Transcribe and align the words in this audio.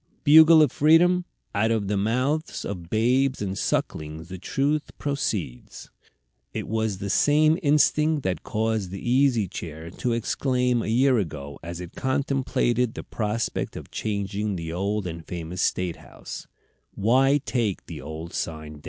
Bugle 0.23 0.63
of 0.63 0.71
Freedom! 0.71 1.25
out 1.53 1.69
of 1.69 1.87
the 1.87 1.95
mouths 1.95 2.65
of 2.65 2.89
babes 2.89 3.39
and 3.39 3.55
sucklings 3.55 4.29
the 4.29 4.39
truth 4.39 4.89
proceeds. 4.97 5.91
It 6.55 6.67
was 6.67 6.97
the 6.97 7.07
same 7.11 7.59
instinct 7.61 8.23
that 8.23 8.41
caused 8.41 8.89
the 8.89 9.07
Easy 9.07 9.47
Chair 9.47 9.91
to 9.91 10.13
exclaim 10.13 10.81
a 10.81 10.87
year 10.87 11.19
ago, 11.19 11.59
as 11.61 11.79
it 11.79 11.93
contemplated 11.95 12.95
the 12.95 13.03
prospect 13.03 13.75
of 13.75 13.91
changing 13.91 14.55
the 14.55 14.73
old 14.73 15.05
and 15.05 15.23
famous 15.23 15.61
State 15.61 15.97
house, 15.97 16.47
"Why 16.95 17.37
take 17.45 17.85
the 17.85 18.01
old 18.01 18.33
sign 18.33 18.71
down?" 18.79 18.79